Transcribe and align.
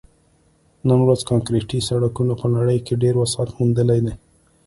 نن 0.87 0.99
ورځ 1.05 1.21
کانکریټي 1.29 1.79
سړکونو 1.89 2.33
په 2.41 2.47
نړۍ 2.55 2.79
کې 2.85 2.99
ډېر 3.03 3.15
وسعت 3.21 3.49
موندلی 3.57 3.99
دی 4.05 4.13